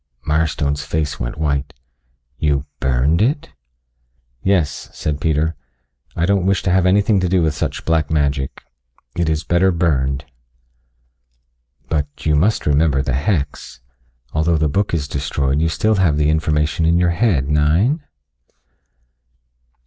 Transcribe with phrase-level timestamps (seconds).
[0.25, 1.75] Mirestone's face went white.
[2.39, 3.51] "You burned it?"
[4.41, 5.53] "Yes," said Peter.
[6.15, 8.63] "I don't wish to have anything to do with such black magic.
[9.15, 10.25] It is better burned."
[11.87, 13.79] "But you must remember the hex.
[14.33, 18.01] Although the book is destroyed you still have the information in your head, nein?"